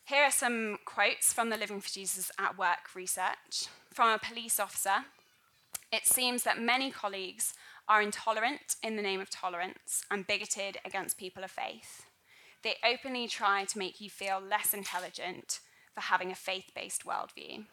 [0.05, 3.67] Here are some quotes from the Living for Jesus at Work research.
[3.93, 5.05] From a police officer,
[5.91, 7.53] it seems that many colleagues
[7.87, 12.07] are intolerant in the name of tolerance and bigoted against people of faith.
[12.63, 15.59] They openly try to make you feel less intelligent
[15.93, 17.65] for having a faith based worldview.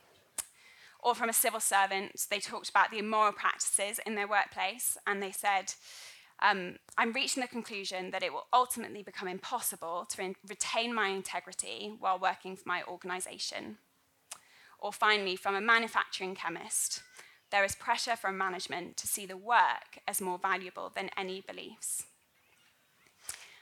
[1.07, 5.23] Or from a civil servant, they talked about the immoral practices in their workplace and
[5.23, 5.73] they said,
[6.43, 11.11] um, I'm reaching the conclusion that it will ultimately become impossible to in- retain my
[11.11, 13.79] integrity while working for my organization.
[14.81, 17.05] Or finally, from a manufacturing chemist,
[17.53, 22.03] there is pressure from management to see the work as more valuable than any beliefs.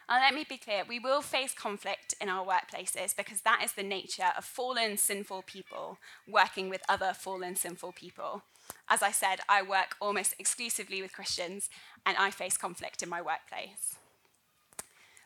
[0.09, 3.73] And let me be clear we will face conflict in our workplaces because that is
[3.73, 8.43] the nature of fallen, sinful people working with other fallen, sinful people.
[8.89, 11.71] As I said, I work almost exclusively with Christians
[12.05, 13.97] and I face conflict in my workplace.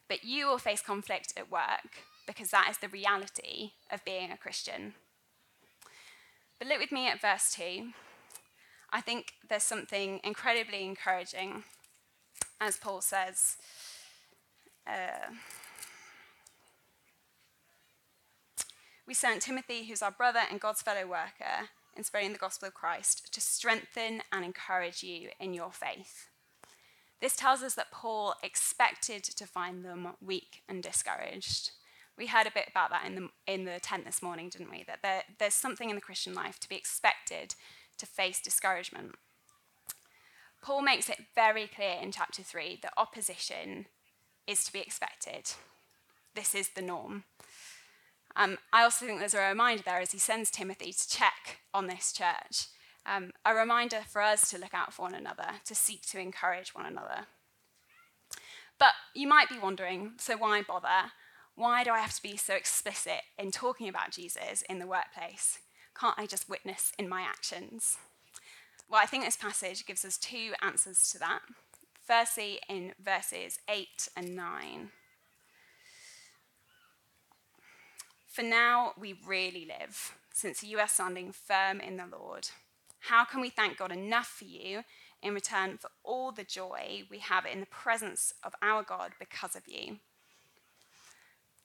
[0.08, 4.36] But you will face conflict at work because that is the reality of being a
[4.36, 4.94] Christian.
[6.58, 7.90] But look with me at verse 2.
[8.90, 11.64] I think there's something incredibly encouraging,
[12.60, 13.56] as Paul says.
[14.88, 15.32] Uh,
[19.06, 22.74] we sent Timothy, who's our brother and God's fellow worker, in spreading the gospel of
[22.74, 26.28] Christ, to strengthen and encourage you in your faith.
[27.20, 31.72] This tells us that Paul expected to find them weak and discouraged.
[32.16, 34.84] We heard a bit about that in the, in the tent this morning, didn't we?
[34.86, 37.54] That there, there's something in the Christian life to be expected
[37.98, 39.16] to face discouragement.
[40.62, 43.86] Paul makes it very clear in chapter 3 that opposition
[44.48, 45.52] is to be expected.
[46.34, 47.24] This is the norm.
[48.34, 51.86] Um, I also think there's a reminder there as he sends Timothy to check on
[51.86, 52.66] this church,
[53.04, 56.74] um, a reminder for us to look out for one another, to seek to encourage
[56.74, 57.26] one another.
[58.78, 61.12] But you might be wondering so why bother?
[61.56, 65.58] Why do I have to be so explicit in talking about Jesus in the workplace?
[65.98, 67.98] Can't I just witness in my actions?
[68.88, 71.40] Well, I think this passage gives us two answers to that.
[72.08, 74.88] Firstly, in verses 8 and 9.
[78.26, 82.48] For now, we really live, since you are standing firm in the Lord.
[83.00, 84.84] How can we thank God enough for you
[85.22, 89.54] in return for all the joy we have in the presence of our God because
[89.54, 89.98] of you?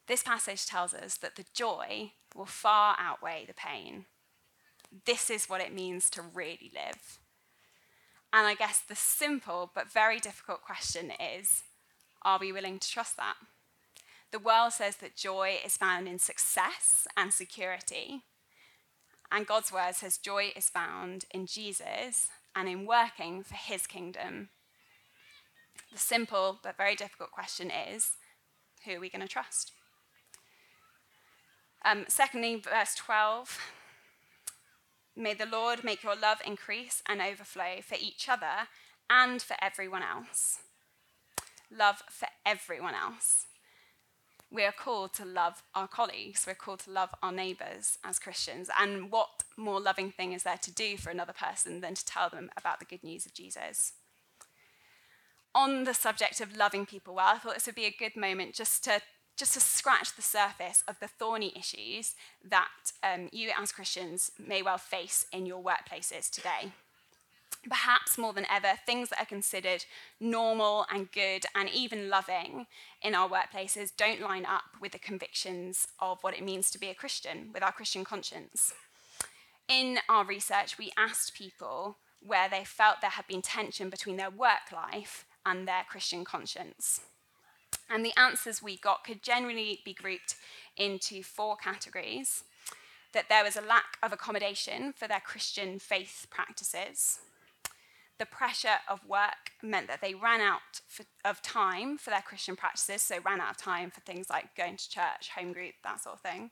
[0.07, 4.07] This passage tells us that the joy will far outweigh the pain.
[5.05, 7.19] This is what it means to really live.
[8.33, 11.63] And I guess the simple but very difficult question is
[12.23, 13.35] are we willing to trust that?
[14.31, 18.23] The world says that joy is found in success and security.
[19.31, 24.49] And God's word says joy is found in Jesus and in working for his kingdom.
[25.91, 28.13] The simple but very difficult question is
[28.85, 29.71] who are we going to trust?
[31.85, 33.59] Um, secondly, verse 12
[35.15, 38.67] May the Lord make your love increase and overflow for each other
[39.09, 40.59] and for everyone else.
[41.71, 43.45] Love for everyone else.
[44.51, 48.69] We are called to love our colleagues, we're called to love our neighbours as Christians.
[48.79, 52.29] And what more loving thing is there to do for another person than to tell
[52.29, 53.93] them about the good news of Jesus?
[55.55, 58.53] On the subject of loving people well, I thought this would be a good moment
[58.53, 59.01] just to
[59.37, 64.61] just to scratch the surface of the thorny issues that um, you as Christians may
[64.61, 66.71] well face in your workplaces today.
[67.67, 69.85] Perhaps more than ever, things that are considered
[70.19, 72.67] normal and good and even loving
[73.01, 76.89] in our workplaces don't line up with the convictions of what it means to be
[76.89, 78.73] a Christian, with our Christian conscience.
[79.69, 84.29] In our research, we asked people where they felt there had been tension between their
[84.29, 87.01] work life and their Christian conscience.
[87.89, 90.35] And the answers we got could generally be grouped
[90.77, 92.43] into four categories
[93.13, 97.19] that there was a lack of accommodation for their Christian faith practices.
[98.19, 102.55] The pressure of work meant that they ran out for, of time for their Christian
[102.55, 106.01] practices, so ran out of time for things like going to church, home group, that
[106.01, 106.51] sort of thing.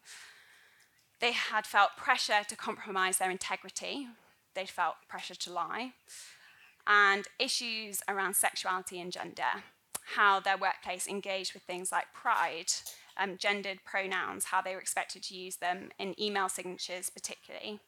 [1.20, 4.08] They had felt pressure to compromise their integrity,
[4.56, 5.94] they'd felt pressure to lie,
[6.88, 9.64] and issues around sexuality and gender,
[10.16, 12.72] how their workplace engaged with things like pride,
[13.18, 17.80] um, gendered pronouns, how they were expected to use them in email signatures, particularly.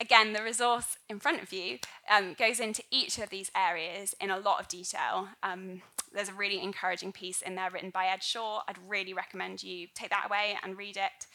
[0.00, 1.78] Again, the resource in front of you
[2.10, 5.28] um, goes into each of these areas in a lot of detail.
[5.42, 8.62] Um, there's a really encouraging piece in there written by Ed Shaw.
[8.66, 11.26] I'd really recommend you take that away and read it.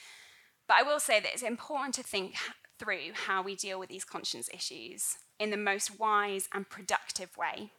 [0.67, 2.35] But I will say that it's important to think
[2.79, 7.71] through how we deal with these conscience issues in the most wise and productive way.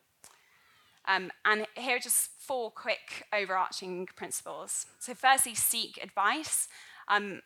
[1.09, 4.87] Um, and here are just four quick overarching principles.
[4.99, 6.69] So, firstly, seek advice.
[7.09, 7.43] Um,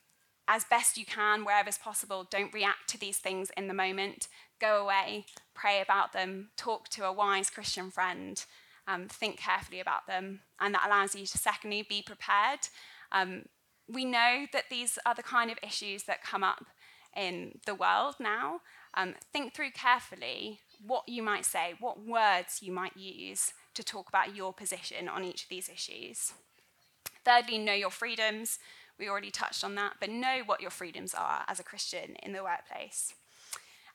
[0.48, 4.26] as best you can, wherever is possible, don't react to these things in the moment.
[4.60, 8.44] Go away, pray about them, talk to a wise Christian friend,
[8.88, 10.40] um, think carefully about them.
[10.58, 12.60] And that allows you to, secondly, be prepared.
[13.12, 13.44] Um,
[13.88, 16.66] we know that these are the kind of issues that come up
[17.16, 18.60] in the world now.
[18.94, 24.08] Um, think through carefully what you might say, what words you might use to talk
[24.08, 26.32] about your position on each of these issues.
[27.24, 28.58] Thirdly, know your freedoms.
[28.98, 32.32] We already touched on that, but know what your freedoms are as a Christian in
[32.32, 33.14] the workplace.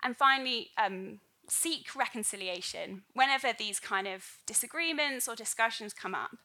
[0.01, 3.03] And finally, um, seek reconciliation.
[3.13, 6.38] Whenever these kind of disagreements or discussions come up,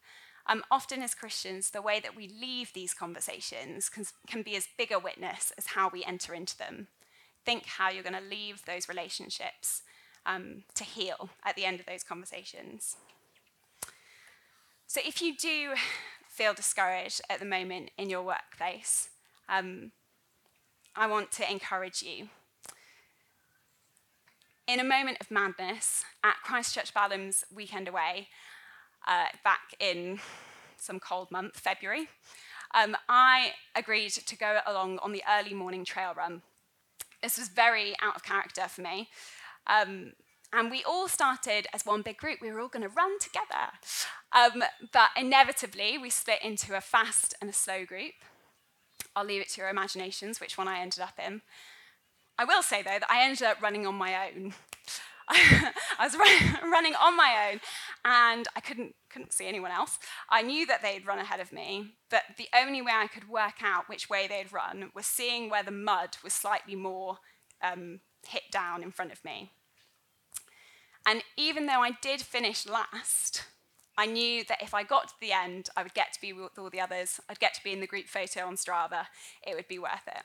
[0.47, 4.67] um, often as Christians, the way that we leave these conversations can, can be as
[4.77, 6.87] big a witness as how we enter into them.
[7.45, 9.81] Think how you're going to leave those relationships
[10.25, 12.97] um, to heal at the end of those conversations.
[14.87, 15.73] So if you do
[16.27, 19.09] feel discouraged at the moment in your workplace,
[19.47, 19.91] um,
[20.95, 22.27] I want to encourage you.
[24.67, 28.27] In a moment of madness at Christchurch Balham's weekend away,
[29.07, 30.19] uh, back in
[30.77, 32.07] some cold month, February,
[32.73, 36.41] um, I agreed to go along on the early morning trail run.
[37.21, 39.09] This was very out of character for me.
[39.67, 40.13] Um,
[40.53, 42.39] and we all started as one big group.
[42.41, 43.71] We were all going to run together.
[44.33, 48.13] Um, but inevitably, we split into a fast and a slow group.
[49.15, 51.41] I'll leave it to your imaginations which one I ended up in.
[52.37, 54.53] I will say, though, that I ended up running on my own.
[55.99, 56.15] I was
[56.71, 57.59] running on my own
[58.03, 59.97] and I couldn't, couldn't see anyone else.
[60.29, 63.63] I knew that they'd run ahead of me, but the only way I could work
[63.63, 67.19] out which way they'd run was seeing where the mud was slightly more
[67.61, 69.51] um, hit down in front of me.
[71.05, 73.43] And even though I did finish last,
[73.97, 76.57] I knew that if I got to the end, I would get to be with
[76.57, 79.05] all the others, I'd get to be in the group photo on Strava,
[79.45, 80.23] it would be worth it.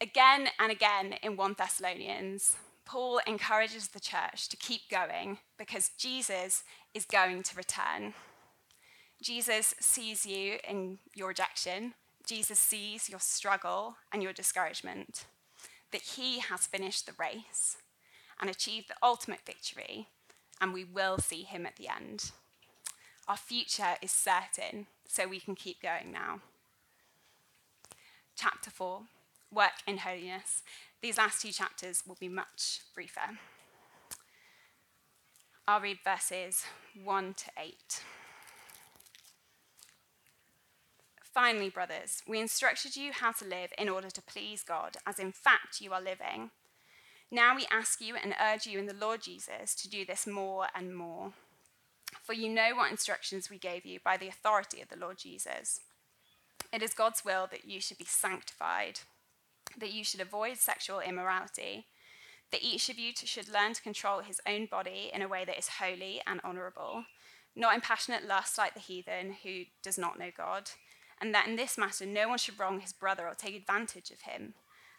[0.00, 2.56] Again and again in 1 Thessalonians,
[2.88, 8.14] Paul encourages the church to keep going because Jesus is going to return.
[9.22, 11.92] Jesus sees you in your rejection,
[12.26, 15.26] Jesus sees your struggle and your discouragement,
[15.92, 17.76] that he has finished the race
[18.40, 20.06] and achieved the ultimate victory,
[20.58, 22.30] and we will see him at the end.
[23.26, 26.40] Our future is certain, so we can keep going now.
[28.34, 29.02] Chapter 4
[29.50, 30.62] Work in Holiness.
[31.00, 33.38] These last two chapters will be much briefer.
[35.66, 36.64] I'll read verses
[37.02, 38.02] 1 to 8.
[41.22, 45.30] Finally, brothers, we instructed you how to live in order to please God, as in
[45.30, 46.50] fact you are living.
[47.30, 50.66] Now we ask you and urge you in the Lord Jesus to do this more
[50.74, 51.32] and more.
[52.24, 55.80] For you know what instructions we gave you by the authority of the Lord Jesus.
[56.72, 59.00] It is God's will that you should be sanctified,
[59.76, 61.86] that you should avoid sexual immorality,
[62.50, 65.58] that each of you should learn to control his own body in a way that
[65.58, 67.04] is holy and honorable,
[67.54, 70.70] not in passionate lust like the heathen who does not know God,
[71.20, 74.22] and that in this matter no one should wrong his brother or take advantage of
[74.22, 74.54] him.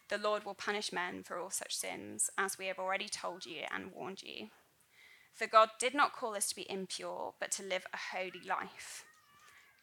[0.10, 3.62] The Lord will punish men for all such sins, as we have already told you
[3.74, 4.50] and warned you.
[5.34, 9.06] For God did not call us to be impure, but to live a holy life.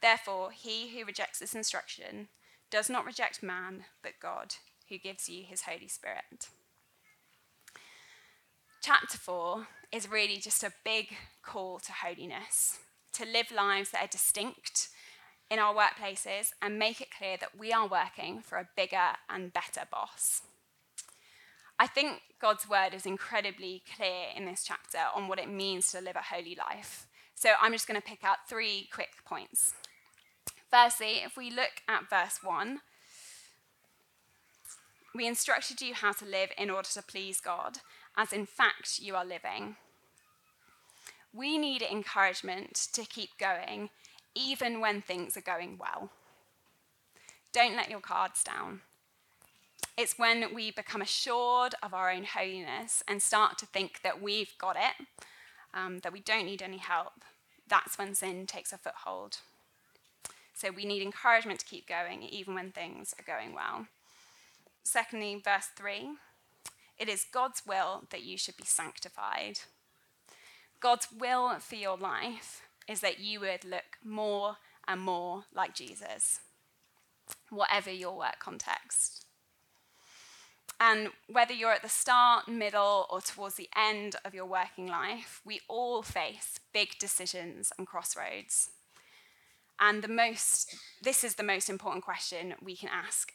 [0.02, 2.28] Therefore, he who rejects this instruction
[2.70, 4.56] does not reject man, but God,
[4.88, 6.48] who gives you his Holy Spirit.
[8.82, 11.08] Chapter 4 is really just a big
[11.42, 12.78] call to holiness,
[13.14, 14.88] to live lives that are distinct
[15.50, 19.52] in our workplaces and make it clear that we are working for a bigger and
[19.52, 20.42] better boss.
[21.78, 26.00] I think God's word is incredibly clear in this chapter on what it means to
[26.00, 27.06] live a holy life.
[27.34, 29.74] So I'm just going to pick out three quick points.
[30.70, 32.80] Firstly, if we look at verse 1,
[35.16, 37.78] we instructed you how to live in order to please God,
[38.16, 39.76] as in fact you are living.
[41.32, 43.90] We need encouragement to keep going,
[44.34, 46.10] even when things are going well.
[47.52, 48.82] Don't let your cards down.
[49.96, 54.56] It's when we become assured of our own holiness and start to think that we've
[54.58, 55.06] got it,
[55.72, 57.22] um, that we don't need any help,
[57.68, 59.38] that's when sin takes a foothold.
[60.54, 63.86] So we need encouragement to keep going, even when things are going well.
[64.86, 66.10] Secondly, verse 3
[66.96, 69.58] it is God's will that you should be sanctified.
[70.80, 74.56] God's will for your life is that you would look more
[74.86, 76.40] and more like Jesus,
[77.50, 79.26] whatever your work context.
[80.78, 85.42] And whether you're at the start, middle, or towards the end of your working life,
[85.44, 88.70] we all face big decisions and crossroads.
[89.80, 93.32] And the most, this is the most important question we can ask.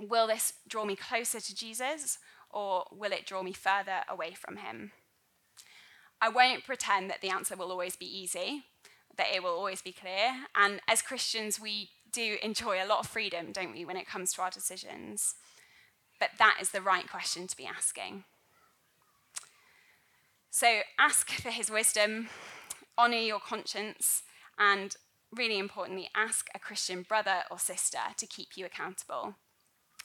[0.00, 2.18] Will this draw me closer to Jesus,
[2.50, 4.92] or will it draw me further away from him?
[6.20, 8.64] I won't pretend that the answer will always be easy,
[9.16, 10.46] that it will always be clear.
[10.54, 14.32] And as Christians, we do enjoy a lot of freedom, don't we, when it comes
[14.32, 15.34] to our decisions?
[16.18, 18.24] But that is the right question to be asking.
[20.50, 22.28] So ask for his wisdom,
[22.96, 24.22] honor your conscience,
[24.58, 24.96] and
[25.30, 29.36] really importantly, ask a Christian brother or sister to keep you accountable.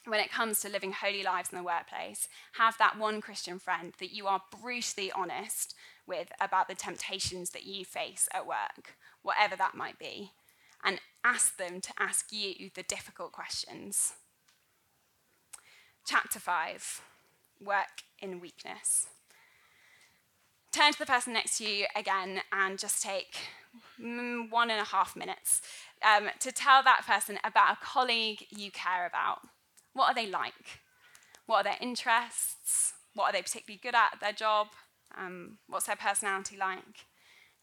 [0.06, 2.28] When it comes to living holy lives in the workplace,
[2.58, 5.74] have that one Christian friend that you are brutally honest
[6.06, 10.32] with about the temptations that you face at work, whatever that might be,
[10.84, 14.12] and ask them to ask you the difficult questions.
[16.06, 17.00] Chapter 5
[17.64, 19.06] Work in Weakness.
[20.70, 23.36] Turn to the person next to you again and just take
[23.98, 25.62] mm, one and a half minutes
[26.02, 29.38] um, to tell that person about a colleague you care about.
[29.94, 30.80] What are they like?
[31.46, 32.92] What are their interests?
[33.14, 34.68] What are they particularly good at, their job?
[35.16, 37.06] Um, what's their personality like?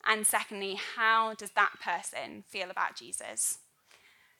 [0.08, 3.60] And secondly, how does that person feel about Jesus?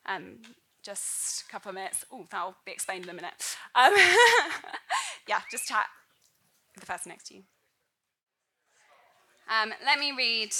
[0.06, 0.38] Um,
[0.82, 2.04] just a couple of minutes.
[2.10, 3.56] Oh, that'll be explained in a minute.
[3.74, 3.92] Um,
[5.28, 5.86] yeah, just chat
[6.74, 7.42] with the person next to you.
[9.48, 10.54] Um, let me read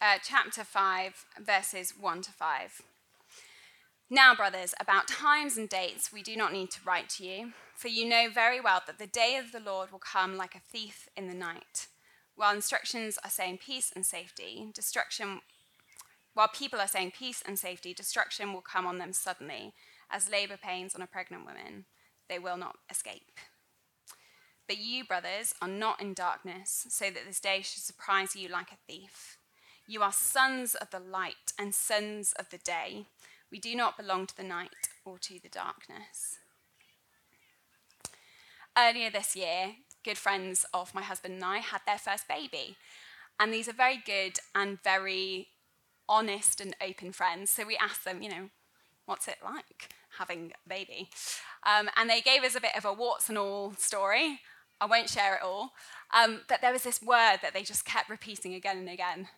[0.00, 2.82] uh, chapter 5, verses 1 to 5.
[4.12, 7.86] Now, brothers, about times and dates we do not need to write to you, for
[7.86, 11.08] you know very well that the day of the Lord will come like a thief
[11.16, 11.86] in the night.
[12.34, 15.42] While instructions are saying peace and safety, destruction
[16.34, 19.74] while people are saying peace and safety, destruction will come on them suddenly,
[20.10, 21.84] as labor pains on a pregnant woman.
[22.28, 23.38] They will not escape.
[24.66, 28.72] But you, brothers, are not in darkness, so that this day should surprise you like
[28.72, 29.38] a thief.
[29.86, 33.06] You are sons of the light and sons of the day.
[33.50, 34.70] We do not belong to the night
[35.04, 36.38] or to the darkness.
[38.78, 39.74] Earlier this year,
[40.04, 42.76] good friends of my husband and I had their first baby.
[43.38, 45.48] And these are very good and very
[46.08, 47.50] honest and open friends.
[47.50, 48.50] So we asked them, you know,
[49.06, 49.88] what's it like
[50.18, 51.08] having a baby?
[51.64, 54.40] Um, and they gave us a bit of a warts and all story.
[54.80, 55.72] I won't share it all.
[56.14, 59.28] Um, but there was this word that they just kept repeating again and again.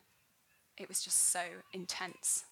[0.77, 1.41] It was just so
[1.73, 2.45] intense.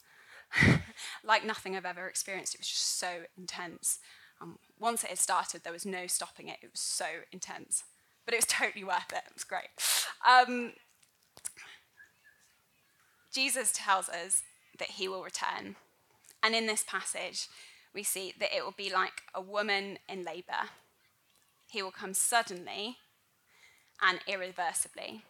[1.24, 2.54] like nothing I've ever experienced.
[2.54, 3.98] It was just so intense.
[4.40, 6.58] Um, once it had started, there was no stopping it.
[6.62, 7.84] It was so intense.
[8.24, 9.22] But it was totally worth it.
[9.26, 9.68] It was great.
[10.28, 10.72] Um,
[13.32, 14.42] Jesus tells us
[14.78, 15.76] that he will return.
[16.42, 17.48] And in this passage,
[17.94, 20.70] we see that it will be like a woman in labor.
[21.70, 22.96] He will come suddenly
[24.02, 25.22] and irreversibly.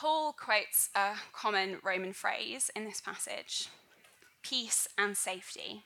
[0.00, 3.68] Paul quotes a common Roman phrase in this passage
[4.42, 5.82] peace and safety.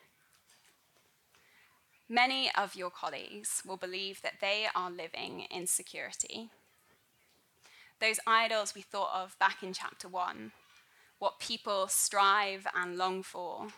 [2.08, 6.50] Many of your colleagues will believe that they are living in security
[8.00, 10.52] those idols we thought of back in chapter one,
[11.18, 13.68] what people strive and long for.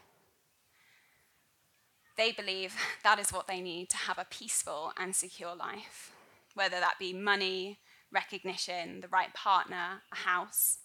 [2.17, 2.75] They believe
[3.05, 6.13] that is what they need to have a peaceful and secure life,
[6.55, 7.79] whether that be money,
[8.13, 10.79] recognition, the right partner, a house.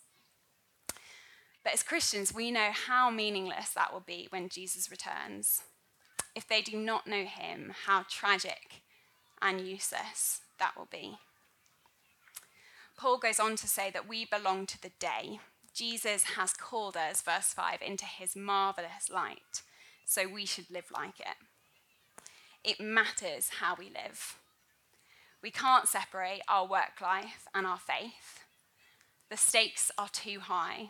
[1.64, 5.62] But as Christians, we know how meaningless that will be when Jesus returns.
[6.36, 8.82] If they do not know him, how tragic
[9.42, 11.18] and useless that will be.
[12.98, 15.40] Paul goes on to say that we belong to the day.
[15.74, 19.64] Jesus has called us, verse 5, into his marvelous light,
[20.06, 21.38] so we should live like it.
[22.64, 24.36] It matters how we live.
[25.42, 28.46] We can't separate our work life and our faith.
[29.30, 30.90] The stakes are too high.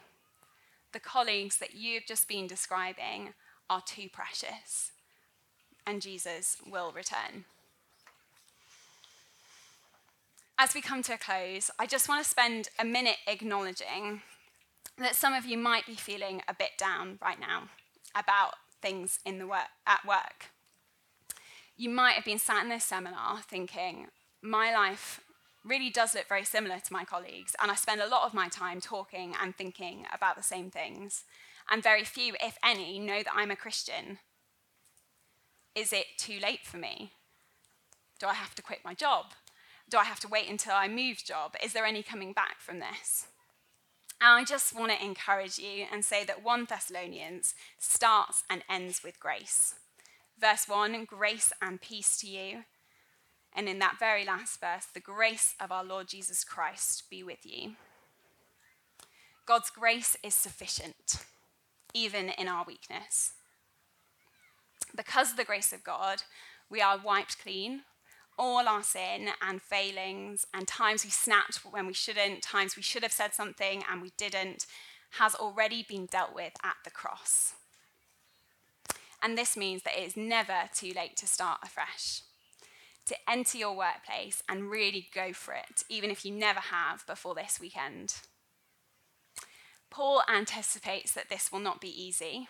[0.92, 3.34] The colleagues that you've just been describing
[3.70, 4.92] are too precious,
[5.88, 7.46] and Jesus will return.
[10.58, 14.22] As we come to a close, I just want to spend a minute acknowledging
[14.98, 17.70] that some of you might be feeling a bit down right now
[18.14, 20.48] about things in the work, at work.
[21.78, 24.08] You might have been sat in this seminar thinking,
[24.42, 25.22] my life
[25.64, 28.50] really does look very similar to my colleagues, and I spend a lot of my
[28.50, 31.24] time talking and thinking about the same things.
[31.70, 34.18] And very few, if any, know that I'm a Christian.
[35.76, 37.12] Is it too late for me?
[38.20, 39.28] Do I have to quit my job?
[39.90, 41.56] Do I have to wait until I move job?
[41.64, 43.28] Is there any coming back from this?
[44.20, 49.02] And I just want to encourage you and say that 1 Thessalonians starts and ends
[49.04, 49.76] with grace.
[50.40, 52.64] Verse 1 grace and peace to you.
[53.54, 57.46] And in that very last verse, the grace of our Lord Jesus Christ be with
[57.46, 57.74] you.
[59.46, 61.26] God's grace is sufficient,
[61.94, 63.34] even in our weakness.
[64.96, 66.24] Because of the grace of God,
[66.70, 67.82] we are wiped clean.
[68.40, 73.04] All our sin and failings, and times we snapped when we shouldn't, times we should
[73.04, 74.66] have said something and we didn't,
[75.20, 77.54] has already been dealt with at the cross.
[79.22, 82.22] And this means that it is never too late to start afresh
[83.12, 87.36] to enter your workplace and really go for it, even if you never have before
[87.36, 88.16] this weekend.
[89.90, 92.48] Paul anticipates that this will not be easy.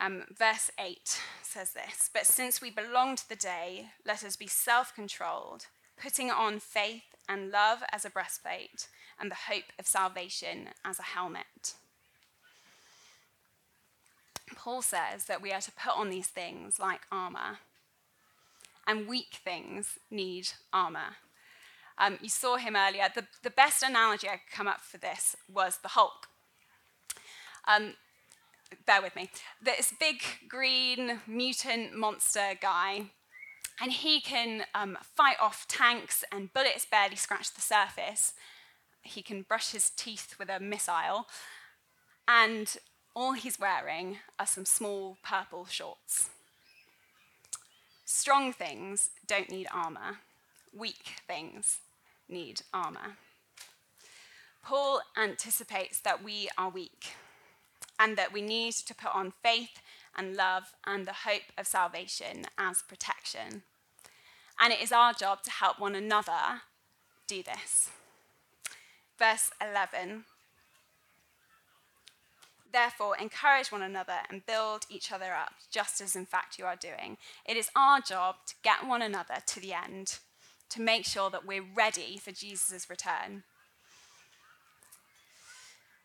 [0.00, 4.46] Um, verse 8 says this But since we belong to the day, let us be
[4.46, 5.66] self controlled,
[6.02, 8.88] putting on faith and love as a breastplate,
[9.20, 11.74] and the hope of salvation as a helmet.
[14.56, 17.58] Paul says that we are to put on these things like armor
[18.90, 21.16] and weak things need armor.
[21.96, 23.06] Um, you saw him earlier.
[23.14, 26.26] The, the best analogy I could come up for this was the Hulk.
[27.68, 27.94] Um,
[28.86, 29.30] bear with me.
[29.62, 33.12] This big green mutant monster guy,
[33.80, 38.34] and he can um, fight off tanks, and bullets barely scratch the surface.
[39.02, 41.28] He can brush his teeth with a missile,
[42.26, 42.76] and
[43.14, 46.30] all he's wearing are some small purple shorts.
[48.12, 50.18] Strong things don't need armor,
[50.76, 51.78] weak things
[52.28, 53.16] need armor.
[54.64, 57.14] Paul anticipates that we are weak
[58.00, 59.80] and that we need to put on faith
[60.16, 63.62] and love and the hope of salvation as protection.
[64.58, 66.62] And it is our job to help one another
[67.28, 67.90] do this.
[69.20, 70.24] Verse 11
[72.72, 76.76] Therefore, encourage one another and build each other up, just as in fact you are
[76.76, 77.16] doing.
[77.44, 80.18] It is our job to get one another to the end,
[80.70, 83.42] to make sure that we're ready for Jesus' return.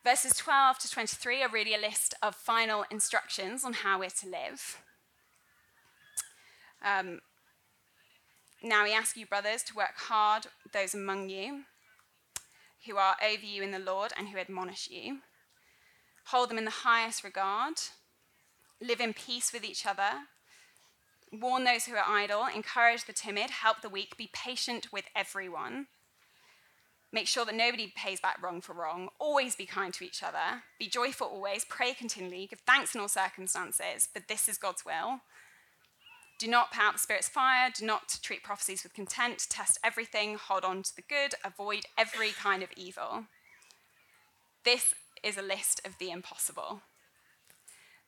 [0.03, 4.29] Verses 12 to 23 are really a list of final instructions on how we're to
[4.29, 4.77] live.
[6.83, 7.21] Um,
[8.61, 11.63] now we ask you, brothers, to work hard, those among you
[12.85, 15.19] who are over you in the Lord and who admonish you
[16.25, 17.75] hold them in the highest regard,
[18.81, 20.27] live in peace with each other,
[21.31, 25.87] warn those who are idle, encourage the timid, help the weak, be patient with everyone.
[27.11, 29.07] Make sure that nobody pays back wrong for wrong.
[29.19, 30.63] Always be kind to each other.
[30.77, 31.63] Be joyful always.
[31.63, 32.47] Pray continually.
[32.47, 35.21] Give thanks in all circumstances, for this is God's will.
[36.37, 37.71] Do not put out the Spirit's fire.
[37.73, 39.49] Do not treat prophecies with contempt.
[39.49, 40.35] Test everything.
[40.35, 41.35] Hold on to the good.
[41.45, 43.25] Avoid every kind of evil.
[44.65, 44.93] This
[45.25, 46.81] is a list of the impossible.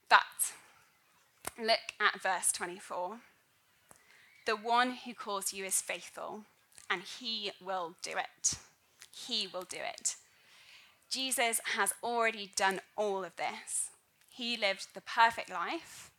[0.08, 0.54] But
[1.60, 3.18] look at verse 24.
[4.46, 6.44] The one who calls you is faithful,
[6.90, 8.54] and he will do it.
[9.12, 10.16] He will do it.
[11.10, 13.90] Jesus has already done all of this.
[14.30, 16.12] He lived the perfect life,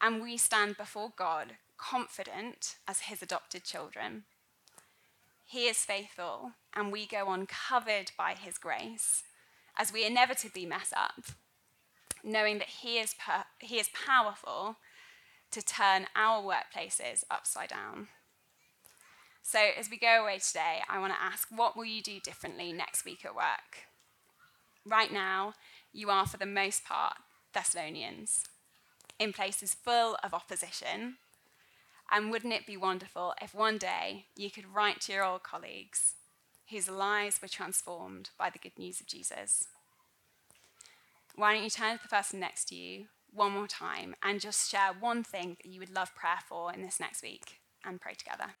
[0.00, 4.24] and we stand before God confident as his adopted children.
[5.46, 9.24] He is faithful, and we go on covered by his grace
[9.76, 11.24] as we inevitably mess up,
[12.22, 14.76] knowing that He is, per- he is powerful
[15.50, 18.08] to turn our workplaces upside down.
[19.42, 22.72] So, as we go away today, I want to ask what will you do differently
[22.72, 23.88] next week at work?
[24.84, 25.54] Right now,
[25.92, 27.14] you are, for the most part,
[27.52, 28.44] Thessalonians
[29.20, 31.18] in places full of opposition,
[32.10, 36.14] And wouldn't it be wonderful if one day you could write to your old colleagues
[36.70, 39.68] whose lives were transformed by the good news of Jesus?
[41.34, 44.70] Why don't you turn to the person next to you one more time and just
[44.70, 48.14] share one thing that you would love prayer for in this next week and pray
[48.14, 48.54] together?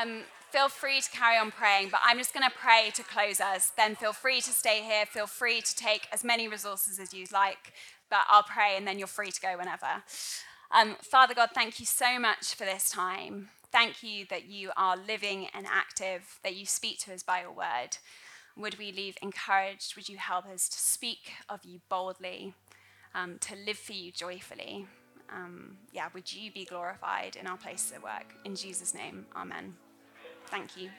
[0.00, 3.40] Um, feel free to carry on praying, but I'm just going to pray to close
[3.40, 3.72] us.
[3.76, 5.04] Then feel free to stay here.
[5.06, 7.72] Feel free to take as many resources as you'd like,
[8.08, 10.02] but I'll pray and then you're free to go whenever.
[10.70, 13.50] Um, Father God, thank you so much for this time.
[13.72, 17.52] Thank you that you are living and active, that you speak to us by your
[17.52, 17.96] word.
[18.56, 19.96] Would we leave encouraged?
[19.96, 22.54] Would you help us to speak of you boldly,
[23.14, 24.86] um, to live for you joyfully?
[25.34, 28.34] Um, yeah, would you be glorified in our places of work?
[28.44, 29.74] In Jesus' name, amen.
[30.48, 30.90] Thank you.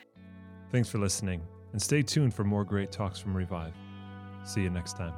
[0.72, 1.44] Thanks for listening,
[1.74, 3.76] and stay tuned for more great talks from Revive.
[4.44, 5.14] See you next time.